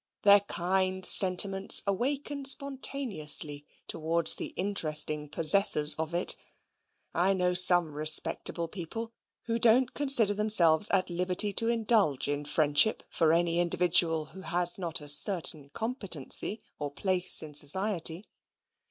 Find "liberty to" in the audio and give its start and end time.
11.11-11.67